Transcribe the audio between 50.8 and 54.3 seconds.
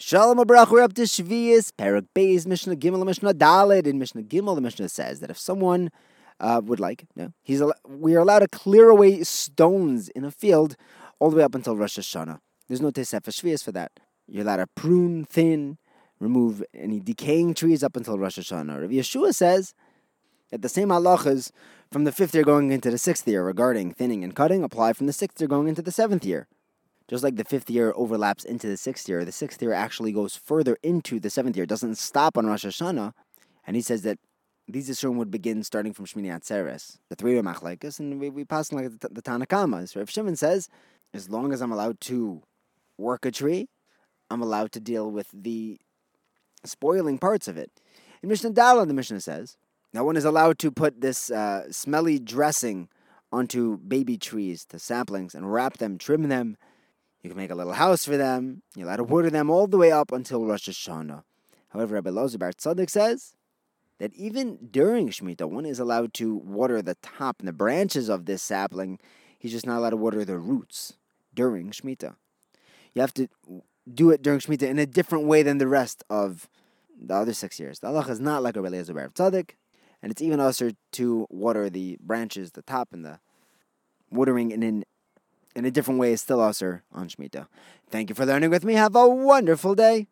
this uh, smelly dressing onto baby